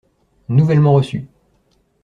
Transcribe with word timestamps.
Nouvellement 0.49 0.95
reçu. 0.95 1.27